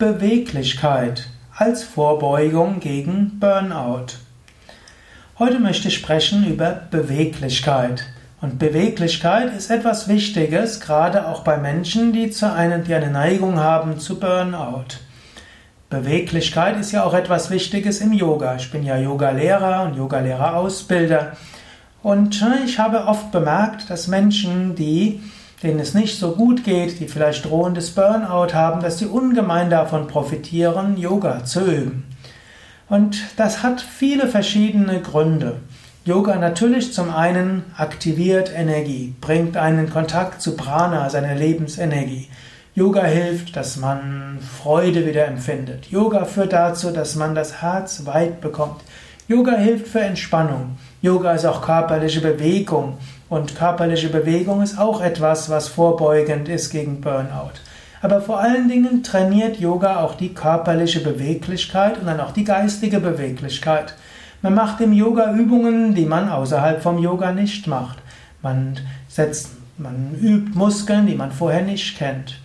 Beweglichkeit 0.00 1.28
als 1.54 1.82
Vorbeugung 1.82 2.80
gegen 2.80 3.38
Burnout. 3.38 4.14
Heute 5.38 5.60
möchte 5.60 5.88
ich 5.88 5.94
sprechen 5.94 6.46
über 6.46 6.70
Beweglichkeit. 6.90 8.06
Und 8.40 8.58
Beweglichkeit 8.58 9.54
ist 9.54 9.70
etwas 9.70 10.08
Wichtiges, 10.08 10.80
gerade 10.80 11.28
auch 11.28 11.44
bei 11.44 11.58
Menschen, 11.58 12.14
die, 12.14 12.30
zu 12.30 12.50
einem, 12.50 12.84
die 12.84 12.94
eine 12.94 13.10
Neigung 13.10 13.58
haben 13.60 14.00
zu 14.00 14.18
Burnout. 14.18 14.86
Beweglichkeit 15.90 16.80
ist 16.80 16.92
ja 16.92 17.04
auch 17.04 17.12
etwas 17.12 17.50
Wichtiges 17.50 18.00
im 18.00 18.14
Yoga. 18.14 18.56
Ich 18.56 18.70
bin 18.70 18.82
ja 18.82 18.96
Yoga-Lehrer 18.96 19.82
und 19.82 19.98
Yoga-Lehrer-Ausbilder. 19.98 21.36
Und 22.02 22.40
äh, 22.40 22.64
ich 22.64 22.78
habe 22.78 23.04
oft 23.04 23.32
bemerkt, 23.32 23.90
dass 23.90 24.08
Menschen, 24.08 24.74
die 24.74 25.20
denen 25.62 25.80
es 25.80 25.94
nicht 25.94 26.18
so 26.18 26.32
gut 26.32 26.64
geht, 26.64 27.00
die 27.00 27.08
vielleicht 27.08 27.44
drohendes 27.44 27.90
Burnout 27.90 28.54
haben, 28.54 28.80
dass 28.80 28.98
sie 28.98 29.06
ungemein 29.06 29.70
davon 29.70 30.06
profitieren, 30.06 30.96
Yoga 30.96 31.44
zu 31.44 31.60
üben. 31.60 32.04
Und 32.88 33.20
das 33.36 33.62
hat 33.62 33.80
viele 33.80 34.26
verschiedene 34.26 35.00
Gründe. 35.00 35.56
Yoga 36.04 36.36
natürlich 36.36 36.94
zum 36.94 37.14
einen 37.14 37.62
aktiviert 37.76 38.50
Energie, 38.54 39.14
bringt 39.20 39.56
einen 39.56 39.86
in 39.86 39.90
Kontakt 39.90 40.40
zu 40.40 40.56
Prana, 40.56 41.10
seiner 41.10 41.34
Lebensenergie. 41.34 42.28
Yoga 42.74 43.04
hilft, 43.04 43.54
dass 43.54 43.76
man 43.76 44.38
Freude 44.40 45.06
wieder 45.06 45.26
empfindet. 45.26 45.86
Yoga 45.90 46.24
führt 46.24 46.54
dazu, 46.54 46.90
dass 46.90 47.16
man 47.16 47.34
das 47.34 47.60
Herz 47.60 48.06
weit 48.06 48.40
bekommt. 48.40 48.80
Yoga 49.28 49.52
hilft 49.52 49.88
für 49.88 50.00
Entspannung. 50.00 50.78
Yoga 51.02 51.32
ist 51.32 51.44
auch 51.44 51.62
körperliche 51.62 52.20
Bewegung. 52.20 52.96
Und 53.30 53.54
körperliche 53.54 54.08
Bewegung 54.08 54.60
ist 54.60 54.76
auch 54.76 55.00
etwas, 55.00 55.48
was 55.48 55.68
vorbeugend 55.68 56.48
ist 56.48 56.70
gegen 56.70 57.00
Burnout. 57.00 57.52
Aber 58.02 58.20
vor 58.20 58.40
allen 58.40 58.68
Dingen 58.68 59.04
trainiert 59.04 59.60
Yoga 59.60 60.00
auch 60.00 60.16
die 60.16 60.34
körperliche 60.34 60.98
Beweglichkeit 60.98 61.98
und 61.98 62.06
dann 62.06 62.18
auch 62.18 62.32
die 62.32 62.42
geistige 62.42 62.98
Beweglichkeit. 62.98 63.94
Man 64.42 64.54
macht 64.54 64.80
im 64.80 64.92
Yoga 64.92 65.32
Übungen, 65.32 65.94
die 65.94 66.06
man 66.06 66.28
außerhalb 66.28 66.82
vom 66.82 66.98
Yoga 66.98 67.30
nicht 67.30 67.68
macht. 67.68 67.98
Man 68.42 68.80
setzt, 69.08 69.50
man 69.78 70.16
übt 70.20 70.58
Muskeln, 70.58 71.06
die 71.06 71.14
man 71.14 71.30
vorher 71.30 71.62
nicht 71.62 71.98
kennt. 71.98 72.40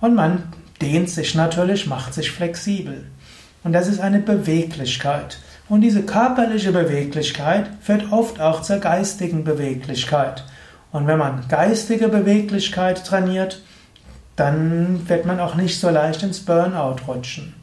Und 0.00 0.14
man 0.14 0.44
dehnt 0.80 1.10
sich 1.10 1.34
natürlich, 1.34 1.86
macht 1.86 2.14
sich 2.14 2.30
flexibel. 2.30 3.04
Und 3.62 3.74
das 3.74 3.88
ist 3.88 4.00
eine 4.00 4.20
Beweglichkeit. 4.20 5.36
Und 5.70 5.82
diese 5.82 6.02
körperliche 6.02 6.72
Beweglichkeit 6.72 7.70
führt 7.80 8.10
oft 8.10 8.40
auch 8.40 8.60
zur 8.62 8.78
geistigen 8.78 9.44
Beweglichkeit. 9.44 10.42
Und 10.90 11.06
wenn 11.06 11.18
man 11.18 11.44
geistige 11.48 12.08
Beweglichkeit 12.08 13.06
trainiert, 13.06 13.62
dann 14.34 15.08
wird 15.08 15.26
man 15.26 15.38
auch 15.38 15.54
nicht 15.54 15.78
so 15.78 15.88
leicht 15.88 16.24
ins 16.24 16.40
Burnout 16.40 16.96
rutschen. 17.06 17.54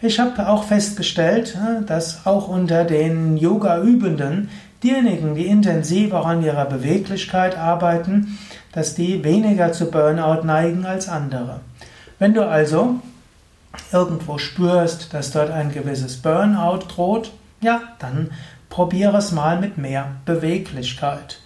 Ich 0.00 0.18
habe 0.18 0.48
auch 0.48 0.64
festgestellt, 0.64 1.58
dass 1.86 2.24
auch 2.24 2.48
unter 2.48 2.84
den 2.84 3.36
Yoga-Übenden 3.36 4.48
diejenigen, 4.82 5.34
die 5.34 5.46
intensiv 5.46 6.14
auch 6.14 6.26
an 6.26 6.42
ihrer 6.42 6.64
Beweglichkeit 6.64 7.58
arbeiten, 7.58 8.38
dass 8.72 8.94
die 8.94 9.22
weniger 9.24 9.74
zu 9.74 9.90
Burnout 9.90 10.46
neigen 10.46 10.86
als 10.86 11.06
andere. 11.06 11.60
Wenn 12.18 12.32
du 12.32 12.48
also 12.48 12.94
irgendwo 13.92 14.38
spürst, 14.38 15.12
dass 15.12 15.32
dort 15.32 15.50
ein 15.50 15.70
gewisses 15.70 16.16
Burnout 16.16 16.86
droht, 16.88 17.30
ja, 17.62 17.80
dann 17.98 18.30
probiere 18.68 19.16
es 19.16 19.32
mal 19.32 19.58
mit 19.58 19.78
mehr 19.78 20.06
Beweglichkeit. 20.24 21.38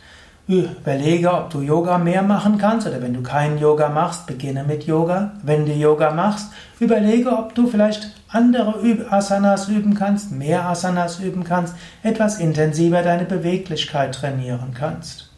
Überlege, 0.48 1.33
ob 1.33 1.50
du 1.50 1.61
Yoga 1.61 1.98
mehr 1.98 2.23
machen 2.23 2.56
kannst 2.56 2.86
oder 2.86 3.03
wenn 3.03 3.14
du 3.14 3.23
keinen 3.23 3.58
Yoga 3.58 3.89
machst, 3.89 4.27
beginne 4.27 4.62
mit 4.62 4.84
Yoga. 4.84 5.33
Wenn 5.42 5.67
du 5.67 5.73
Yoga 5.73 6.12
machst, 6.12 6.53
überlege, 6.78 7.31
ob 7.31 7.55
du 7.56 7.67
vielleicht 7.67 8.12
andere 8.28 8.75
Asanas 9.11 9.69
üben 9.69 9.95
kannst, 9.95 10.31
mehr 10.31 10.64
Asanas 10.67 11.19
üben 11.19 11.42
kannst, 11.42 11.75
etwas 12.05 12.39
intensiver 12.39 13.03
deine 13.03 13.25
Beweglichkeit 13.25 14.14
trainieren 14.14 14.73
kannst. 14.73 15.30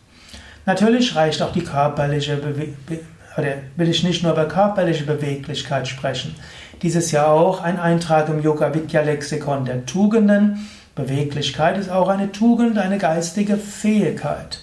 Natürlich 0.66 1.16
reicht 1.16 1.41
auch 1.41 1.52
die 1.52 1.64
körperliche 1.64 2.36
Beweglichkeit, 2.36 3.06
oder 3.38 3.54
will 3.76 3.88
ich 3.88 4.02
nicht 4.02 4.22
nur 4.22 4.32
über 4.32 4.47
körperliche 4.47 5.04
Beweglichkeit 5.04 5.86
sprechen. 5.88 6.34
Dieses 6.82 7.10
Jahr 7.10 7.30
auch 7.30 7.60
ein 7.60 7.80
Eintrag 7.80 8.28
im 8.28 8.40
Yoga 8.40 8.72
Vidya 8.72 9.02
Lexikon 9.02 9.64
der 9.64 9.84
Tugenden. 9.84 10.68
Beweglichkeit 10.94 11.76
ist 11.76 11.90
auch 11.90 12.08
eine 12.08 12.30
Tugend, 12.30 12.78
eine 12.78 12.98
geistige 12.98 13.56
Fähigkeit. 13.56 14.62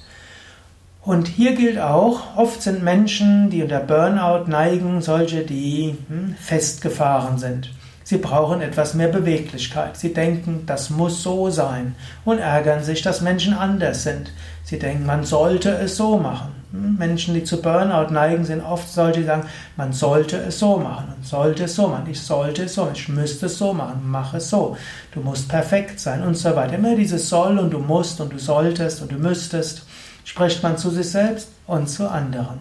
Und 1.02 1.28
hier 1.28 1.56
gilt 1.56 1.78
auch, 1.78 2.38
oft 2.38 2.62
sind 2.62 2.84
Menschen, 2.84 3.50
die 3.50 3.62
unter 3.62 3.82
Burnout 3.82 4.50
neigen, 4.50 5.02
solche, 5.02 5.42
die 5.44 5.98
hm, 6.08 6.36
festgefahren 6.40 7.38
sind. 7.38 7.70
Sie 8.04 8.18
brauchen 8.18 8.62
etwas 8.62 8.94
mehr 8.94 9.10
Beweglichkeit. 9.10 9.98
Sie 9.98 10.14
denken, 10.14 10.64
das 10.66 10.90
muss 10.90 11.22
so 11.22 11.50
sein 11.50 11.96
und 12.24 12.40
ärgern 12.40 12.84
sich, 12.84 13.02
dass 13.02 13.22
Menschen 13.22 13.54
anders 13.54 14.04
sind. 14.04 14.32
Sie 14.64 14.80
denken, 14.80 15.06
man 15.06 15.26
sollte 15.26 15.72
es 15.72 15.98
so 15.98 16.18
machen. 16.18 16.54
Menschen, 16.98 17.34
die 17.34 17.44
zu 17.44 17.62
Burnout 17.62 18.12
neigen, 18.12 18.46
sind 18.46 18.62
oft 18.62 18.92
solche, 18.92 19.22
die 19.22 19.26
sagen, 19.26 19.48
man 19.78 19.94
sollte 19.94 20.38
es 20.38 20.60
so 20.60 20.78
machen, 20.78 21.08
man 21.08 21.24
sollte 21.24 21.64
es 21.66 21.76
so 21.76 21.88
machen, 21.88 22.08
ich 22.10 22.22
sollte 22.22 22.64
es 22.64 22.74
so 22.74 22.84
machen, 22.84 22.96
ich 22.96 23.10
müsste 23.10 23.46
es 23.48 23.58
so 23.58 23.74
machen, 23.74 24.02
mach 24.06 24.34
es 24.34 24.50
so, 24.50 24.78
du 25.14 25.22
musst 25.22 25.50
perfekt 25.50 26.00
sein 26.00 26.24
und 26.24 26.36
so 26.36 26.56
weiter. 26.56 26.76
Immer 26.76 26.96
dieses 26.96 27.30
soll 27.30 27.58
und 27.60 27.72
du 27.72 27.80
musst 27.80 28.20
und 28.22 28.34
du 28.34 28.40
solltest 28.40 29.02
und 29.02 29.12
du 29.12 29.16
müsstest, 29.16 29.86
spricht 30.24 30.64
man 30.64 30.78
zu 30.78 30.90
sich 30.90 31.10
selbst 31.10 31.50
und 31.68 31.88
zu 31.88 32.10
anderen. 32.10 32.60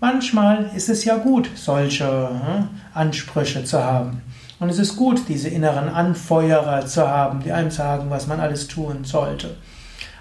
Manchmal 0.00 0.70
ist 0.76 0.88
es 0.88 1.04
ja 1.04 1.16
gut, 1.16 1.48
solche 1.54 2.28
hm, 2.28 2.68
Ansprüche 2.92 3.64
zu 3.64 3.82
haben. 3.82 4.20
Und 4.60 4.68
es 4.68 4.78
ist 4.78 4.96
gut, 4.96 5.22
diese 5.28 5.48
inneren 5.48 5.88
Anfeuerer 5.88 6.86
zu 6.86 7.08
haben, 7.08 7.42
die 7.42 7.52
einem 7.52 7.70
sagen, 7.70 8.10
was 8.10 8.26
man 8.26 8.40
alles 8.40 8.68
tun 8.68 9.04
sollte. 9.04 9.56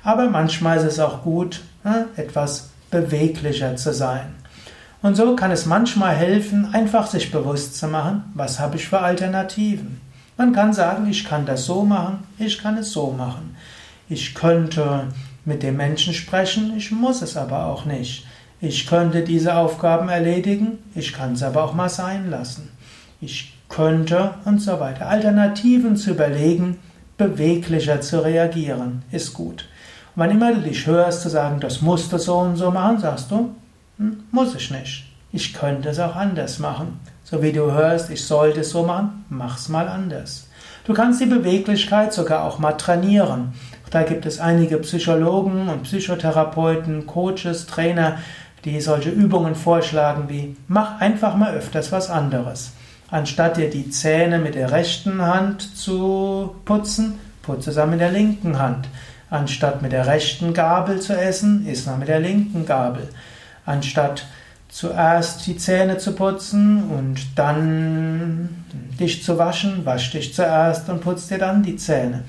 Aber 0.03 0.29
manchmal 0.29 0.77
ist 0.77 0.83
es 0.83 0.99
auch 0.99 1.23
gut, 1.23 1.61
hm, 1.83 2.05
etwas 2.15 2.69
beweglicher 2.93 3.75
zu 3.75 3.91
sein. 3.91 4.35
Und 5.01 5.15
so 5.15 5.35
kann 5.35 5.51
es 5.51 5.65
manchmal 5.65 6.15
helfen, 6.15 6.73
einfach 6.73 7.07
sich 7.07 7.31
bewusst 7.31 7.77
zu 7.77 7.87
machen, 7.87 8.23
was 8.35 8.59
habe 8.59 8.77
ich 8.77 8.87
für 8.87 8.99
Alternativen. 8.99 9.99
Man 10.37 10.53
kann 10.53 10.71
sagen, 10.73 11.09
ich 11.09 11.25
kann 11.25 11.45
das 11.45 11.65
so 11.65 11.83
machen, 11.83 12.19
ich 12.37 12.59
kann 12.59 12.77
es 12.77 12.91
so 12.91 13.11
machen. 13.11 13.55
Ich 14.07 14.33
könnte 14.33 15.07
mit 15.43 15.63
dem 15.63 15.75
Menschen 15.75 16.13
sprechen, 16.13 16.73
ich 16.77 16.91
muss 16.91 17.21
es 17.21 17.35
aber 17.35 17.65
auch 17.65 17.85
nicht. 17.85 18.25
Ich 18.61 18.87
könnte 18.87 19.23
diese 19.23 19.55
Aufgaben 19.55 20.07
erledigen, 20.07 20.77
ich 20.95 21.11
kann 21.11 21.33
es 21.33 21.43
aber 21.43 21.63
auch 21.63 21.73
mal 21.73 21.89
sein 21.89 22.29
lassen. 22.29 22.69
Ich 23.19 23.53
könnte 23.67 24.35
und 24.45 24.59
so 24.59 24.79
weiter. 24.79 25.07
Alternativen 25.09 25.97
zu 25.97 26.11
überlegen, 26.11 26.77
beweglicher 27.17 28.01
zu 28.01 28.23
reagieren, 28.23 29.03
ist 29.11 29.33
gut. 29.33 29.65
Wann 30.15 30.31
immer 30.31 30.53
du 30.53 30.61
dich 30.61 30.85
hörst 30.85 31.21
zu 31.21 31.29
sagen, 31.29 31.59
das 31.59 31.81
musst 31.81 32.13
du 32.13 32.17
so 32.17 32.37
und 32.37 32.55
so 32.55 32.69
machen, 32.69 32.99
sagst 32.99 33.31
du, 33.31 33.55
hm, 33.97 34.23
muss 34.31 34.53
ich 34.55 34.69
nicht. 34.69 35.05
Ich 35.31 35.53
könnte 35.53 35.89
es 35.89 35.99
auch 35.99 36.15
anders 36.15 36.59
machen. 36.59 36.99
So 37.23 37.41
wie 37.41 37.51
du 37.51 37.71
hörst, 37.71 38.11
ich 38.11 38.23
sollte 38.23 38.61
es 38.61 38.69
so 38.69 38.83
machen, 38.83 39.25
mach's 39.29 39.69
mal 39.69 39.87
anders. 39.87 40.47
Du 40.85 40.93
kannst 40.93 41.19
die 41.19 41.25
Beweglichkeit 41.25 42.13
sogar 42.13 42.43
auch 42.43 42.59
mal 42.59 42.73
trainieren. 42.73 43.53
Da 43.89 44.03
gibt 44.03 44.25
es 44.25 44.39
einige 44.39 44.77
Psychologen 44.77 45.69
und 45.69 45.83
Psychotherapeuten, 45.83 47.07
Coaches, 47.07 47.65
Trainer, 47.65 48.19
die 48.65 48.81
solche 48.81 49.09
Übungen 49.09 49.55
vorschlagen 49.55 50.25
wie 50.29 50.55
mach 50.67 50.99
einfach 50.99 51.35
mal 51.35 51.53
öfters 51.53 51.91
was 51.91 52.09
anderes. 52.09 52.73
Anstatt 53.09 53.57
dir 53.57 53.69
die 53.69 53.89
Zähne 53.89 54.39
mit 54.39 54.55
der 54.55 54.71
rechten 54.71 55.21
Hand 55.21 55.77
zu 55.77 56.55
putzen, 56.65 57.19
putze 57.41 57.71
es 57.71 57.85
mit 57.87 57.99
der 57.99 58.11
linken 58.11 58.59
Hand. 58.59 58.87
Anstatt 59.33 59.81
mit 59.81 59.93
der 59.93 60.05
rechten 60.05 60.53
Gabel 60.53 61.01
zu 61.01 61.19
essen, 61.19 61.65
isst 61.65 61.87
man 61.87 61.97
mit 61.97 62.07
der 62.07 62.19
linken 62.19 62.67
Gabel. 62.67 63.09
Anstatt 63.65 64.27
zuerst 64.69 65.47
die 65.47 65.57
Zähne 65.57 65.97
zu 65.97 66.11
putzen 66.13 66.83
und 66.83 67.19
dann 67.35 68.63
dich 68.99 69.23
zu 69.23 69.39
waschen, 69.39 69.87
wasch 69.87 70.11
dich 70.11 70.35
zuerst 70.35 70.87
und 70.87 71.01
putz 71.01 71.29
dir 71.29 71.39
dann 71.39 71.63
die 71.63 71.77
Zähne. 71.77 72.25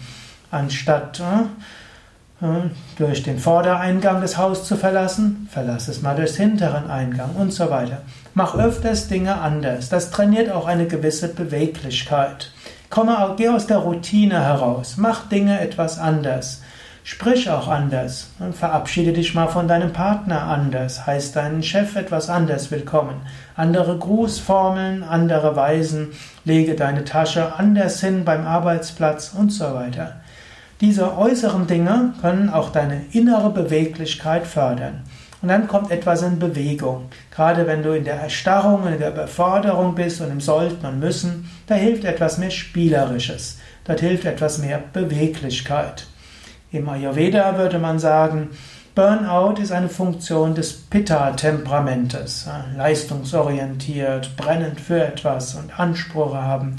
Anstatt 0.51 1.21
äh, 1.21 2.47
äh, 2.47 2.71
durch 2.97 3.23
den 3.23 3.39
Vordereingang 3.39 4.23
des 4.23 4.39
Hauses 4.39 4.65
zu 4.65 4.79
verlassen, 4.79 5.47
verlass 5.53 5.89
es 5.89 6.01
mal 6.01 6.17
durchs 6.17 6.37
hinteren 6.37 6.91
Eingang 6.91 7.37
und 7.37 7.53
so 7.53 7.69
weiter. 7.69 8.01
Mach 8.33 8.55
öfters 8.55 9.09
Dinge 9.09 9.43
anders. 9.43 9.91
Das 9.91 10.11
trainiert 10.11 10.51
auch 10.51 10.67
eine 10.67 10.87
gewisse 10.87 11.29
Beweglichkeit. 11.29 12.51
Komme, 12.89 13.35
geh 13.37 13.51
aus 13.51 13.67
der 13.67 13.79
Routine 13.79 14.43
heraus. 14.43 14.95
Mach 14.97 15.29
Dinge 15.29 15.61
etwas 15.61 15.99
anders. 15.99 16.63
Sprich 17.07 17.51
auch 17.51 17.69
anders. 17.69 18.31
Verabschiede 18.53 19.13
dich 19.13 19.35
mal 19.35 19.49
von 19.49 19.69
deinem 19.69 19.93
Partner 19.93 20.45
anders. 20.45 21.07
Heißt 21.07 21.37
deinen 21.37 21.63
Chef 21.63 21.97
etwas 21.97 22.31
anders 22.31 22.71
willkommen. 22.71 23.17
Andere 23.57 23.99
Grußformeln, 23.99 25.03
andere 25.05 25.55
Weisen. 25.55 26.13
Lege 26.47 26.75
deine 26.75 27.05
Tasche 27.05 27.57
anders 27.59 28.01
hin 28.01 28.25
beim 28.25 28.47
Arbeitsplatz 28.47 29.35
und 29.39 29.51
so 29.51 29.75
weiter. 29.75 30.23
Diese 30.81 31.19
äußeren 31.19 31.67
Dinge 31.67 32.15
können 32.23 32.49
auch 32.49 32.73
deine 32.73 33.03
innere 33.13 33.51
Beweglichkeit 33.51 34.47
fördern. 34.47 35.03
und 35.43 35.49
dann 35.49 35.69
kommt 35.69 35.91
etwas 35.91 36.23
in 36.23 36.39
Bewegung. 36.39 37.11
Gerade 37.31 37.67
wenn 37.67 37.83
du 37.83 37.95
in 37.95 38.05
der 38.05 38.15
Erstarrung, 38.15 38.87
in 38.87 38.99
der 38.99 39.11
Überforderung 39.11 39.95
bist 39.95 40.23
und 40.23 40.31
im 40.31 40.41
Sollten 40.41 40.87
und 40.87 41.01
Müssen, 41.01 41.51
da 41.67 41.75
hilft 41.75 42.07
etwas 42.07 42.39
mehr 42.39 42.51
Spielerisches. 42.51 43.59
Dort 43.85 44.01
hilft 44.01 44.25
etwas 44.25 44.57
mehr 44.57 44.83
Beweglichkeit. 44.95 46.07
Im 46.75 46.89
Ayurveda 46.89 47.57
würde 47.57 47.79
man 47.79 48.01
sagen, 48.01 48.49
Burnout 48.97 49.63
ist 49.63 49.71
eine 49.71 49.89
Funktion 49.89 50.57
des 50.57 50.73
Pitta-Temperamentes. 50.73 52.49
Leistungsorientiert, 52.77 54.37
brennend 54.37 54.81
für 54.81 55.01
etwas 55.05 55.55
und 55.55 55.79
Anspruch 55.79 56.35
haben. 56.35 56.75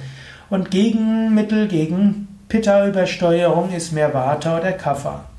Und 0.50 0.70
Gegenmittel 0.70 1.70
gegen 1.70 2.28
Pitta-Übersteuerung 2.50 3.72
ist 3.72 3.94
mehr 3.94 4.14
Vata 4.14 4.58
oder 4.58 4.74
Kapha. 4.74 5.30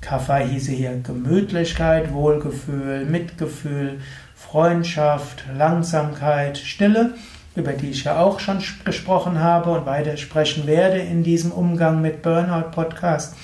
Kapha 0.00 0.38
hieße 0.38 0.72
hier 0.72 1.00
Gemütlichkeit, 1.04 2.12
Wohlgefühl, 2.12 3.04
Mitgefühl, 3.04 4.00
Freundschaft, 4.34 5.44
Langsamkeit, 5.56 6.58
Stille, 6.58 7.14
über 7.54 7.74
die 7.74 7.90
ich 7.90 8.02
ja 8.02 8.18
auch 8.18 8.40
schon 8.40 8.58
gesprochen 8.84 9.38
habe 9.38 9.70
und 9.70 9.86
weiter 9.86 10.16
sprechen 10.16 10.66
werde 10.66 10.98
in 10.98 11.22
diesem 11.22 11.52
Umgang 11.52 12.02
mit 12.02 12.22
Burnout 12.22 12.72
Podcast. 12.72 13.36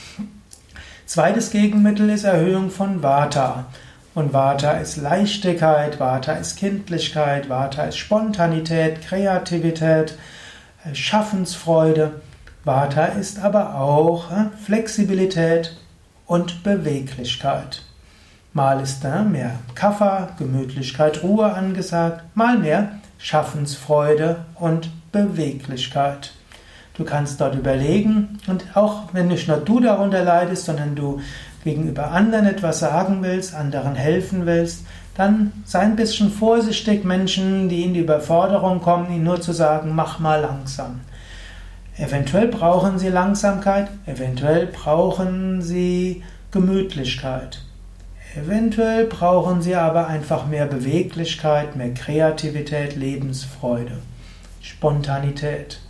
Zweites 1.06 1.50
Gegenmittel 1.50 2.10
ist 2.10 2.24
Erhöhung 2.24 2.70
von 2.70 3.02
Vata. 3.02 3.66
Und 4.14 4.32
Vata 4.32 4.72
ist 4.72 4.96
Leichtigkeit, 4.96 5.98
Vata 5.98 6.32
ist 6.32 6.56
Kindlichkeit, 6.56 7.48
Vata 7.48 7.84
ist 7.84 7.96
Spontanität, 7.96 9.02
Kreativität, 9.02 10.18
äh, 10.84 10.94
Schaffensfreude. 10.94 12.20
Vata 12.64 13.06
ist 13.06 13.38
aber 13.38 13.76
auch 13.76 14.30
äh, 14.30 14.46
Flexibilität, 14.64 15.76
und 16.26 16.62
Beweglichkeit. 16.62 17.82
Mal 18.52 18.80
ist 18.80 19.04
da 19.04 19.22
mehr 19.22 19.58
Kaffer, 19.74 20.34
Gemütlichkeit, 20.38 21.22
Ruhe 21.22 21.52
angesagt, 21.52 22.24
mal 22.34 22.58
mehr 22.58 23.00
Schaffensfreude 23.18 24.44
und 24.54 24.90
Beweglichkeit. 25.12 26.32
Du 26.96 27.04
kannst 27.04 27.40
dort 27.40 27.54
überlegen 27.54 28.38
und 28.46 28.64
auch 28.74 29.12
wenn 29.12 29.28
nicht 29.28 29.48
nur 29.48 29.58
du 29.58 29.80
darunter 29.80 30.24
leidest, 30.24 30.64
sondern 30.64 30.94
du 30.94 31.20
gegenüber 31.62 32.12
anderen 32.12 32.46
etwas 32.46 32.78
sagen 32.78 33.18
willst, 33.22 33.54
anderen 33.54 33.94
helfen 33.94 34.46
willst, 34.46 34.86
dann 35.16 35.52
sei 35.64 35.80
ein 35.80 35.96
bisschen 35.96 36.30
vorsichtig, 36.30 37.04
Menschen, 37.04 37.68
die 37.68 37.84
in 37.84 37.94
die 37.94 38.00
Überforderung 38.00 38.80
kommen, 38.80 39.10
ihnen 39.10 39.24
nur 39.24 39.40
zu 39.40 39.52
sagen, 39.52 39.94
mach 39.94 40.18
mal 40.18 40.40
langsam. 40.40 41.00
Eventuell 41.98 42.48
brauchen 42.48 42.98
sie 42.98 43.08
Langsamkeit, 43.08 43.88
eventuell 44.04 44.66
brauchen 44.66 45.62
sie 45.62 46.22
Gemütlichkeit. 46.50 47.62
Eventuell 48.36 49.06
brauchen 49.06 49.62
sie 49.62 49.74
aber 49.74 50.06
einfach 50.06 50.46
mehr 50.46 50.66
Beweglichkeit, 50.66 51.74
mehr 51.74 51.94
Kreativität, 51.94 52.94
Lebensfreude, 52.94 53.98
Spontanität. 54.60 55.80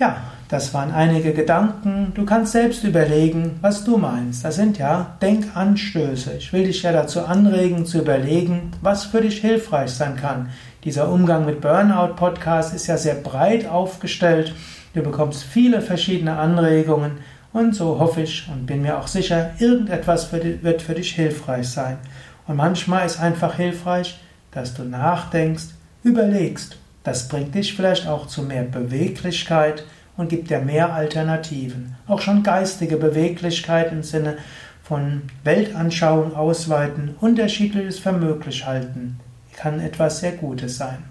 Ja, 0.00 0.16
das 0.48 0.72
waren 0.72 0.92
einige 0.92 1.34
Gedanken. 1.34 2.12
Du 2.14 2.24
kannst 2.24 2.52
selbst 2.52 2.84
überlegen, 2.84 3.58
was 3.60 3.84
du 3.84 3.98
meinst. 3.98 4.42
Das 4.42 4.54
sind 4.56 4.78
ja 4.78 5.18
Denkanstöße. 5.20 6.38
Ich 6.38 6.54
will 6.54 6.64
dich 6.64 6.82
ja 6.82 6.92
dazu 6.92 7.26
anregen, 7.26 7.84
zu 7.84 7.98
überlegen, 7.98 8.70
was 8.80 9.04
für 9.04 9.20
dich 9.20 9.42
hilfreich 9.42 9.90
sein 9.90 10.16
kann. 10.16 10.48
Dieser 10.84 11.10
Umgang 11.10 11.44
mit 11.44 11.60
Burnout 11.60 12.14
Podcast 12.14 12.74
ist 12.74 12.86
ja 12.86 12.96
sehr 12.96 13.16
breit 13.16 13.68
aufgestellt. 13.68 14.54
Du 14.94 15.02
bekommst 15.02 15.42
viele 15.42 15.82
verschiedene 15.82 16.38
Anregungen 16.38 17.18
und 17.52 17.74
so 17.74 17.98
hoffe 17.98 18.22
ich 18.22 18.48
und 18.50 18.64
bin 18.64 18.80
mir 18.80 18.98
auch 18.98 19.06
sicher, 19.06 19.50
irgendetwas 19.58 20.32
wird 20.32 20.80
für 20.80 20.94
dich 20.94 21.12
hilfreich 21.12 21.68
sein. 21.68 21.98
Und 22.46 22.56
manchmal 22.56 23.04
ist 23.04 23.20
einfach 23.20 23.56
hilfreich, 23.56 24.18
dass 24.50 24.72
du 24.72 24.82
nachdenkst, 24.82 25.74
überlegst. 26.02 26.78
Das 27.02 27.28
bringt 27.28 27.54
dich 27.54 27.74
vielleicht 27.74 28.06
auch 28.06 28.26
zu 28.26 28.42
mehr 28.42 28.64
Beweglichkeit 28.64 29.84
und 30.16 30.28
gibt 30.28 30.50
dir 30.50 30.60
mehr 30.60 30.92
Alternativen. 30.92 31.96
Auch 32.06 32.20
schon 32.20 32.42
geistige 32.42 32.96
Beweglichkeit 32.96 33.90
im 33.90 34.02
Sinne 34.02 34.36
von 34.82 35.22
Weltanschauung 35.44 36.34
ausweiten, 36.34 37.14
unterschiedliches 37.20 37.98
für 37.98 38.12
möglich 38.12 38.66
halten, 38.66 39.18
kann 39.56 39.80
etwas 39.80 40.20
sehr 40.20 40.32
Gutes 40.32 40.76
sein. 40.76 41.04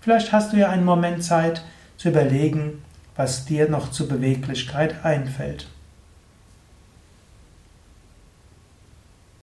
Vielleicht 0.00 0.32
hast 0.32 0.52
du 0.52 0.56
ja 0.56 0.70
einen 0.70 0.84
Moment 0.84 1.24
Zeit 1.24 1.62
zu 1.96 2.08
überlegen, 2.08 2.82
was 3.16 3.44
dir 3.44 3.68
noch 3.68 3.90
zu 3.90 4.08
Beweglichkeit 4.08 5.04
einfällt. 5.04 5.66